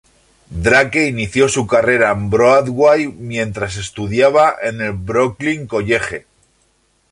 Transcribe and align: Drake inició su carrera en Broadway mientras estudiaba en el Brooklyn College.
Drake 0.63 1.03
inició 1.09 1.47
su 1.47 1.67
carrera 1.67 2.09
en 2.11 2.31
Broadway 2.31 3.05
mientras 3.07 3.77
estudiaba 3.77 4.55
en 4.59 4.81
el 4.81 4.93
Brooklyn 4.93 5.67
College. 5.67 6.25